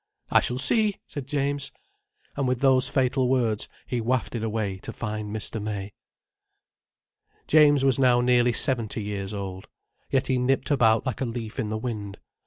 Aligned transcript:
"I 0.31 0.39
shall 0.41 0.57
see," 0.57 0.95
said 1.05 1.27
James. 1.27 1.71
And 2.35 2.47
with 2.47 2.59
those 2.59 2.89
fatal 2.89 3.29
words 3.29 3.69
he 3.85 4.01
wafted 4.01 4.41
away 4.41 4.77
to 4.79 4.91
find 4.91 5.29
Mr. 5.29 5.61
May. 5.61 5.93
James 7.45 7.85
was 7.85 7.99
now 7.99 8.19
nearly 8.19 8.51
seventy 8.51 9.03
years 9.03 9.31
old. 9.31 9.67
Yet 10.09 10.25
he 10.25 10.39
nipped 10.39 10.71
about 10.71 11.05
like 11.05 11.21
a 11.21 11.25
leaf 11.25 11.59
in 11.59 11.69
the 11.69 11.77
wind. 11.77 12.17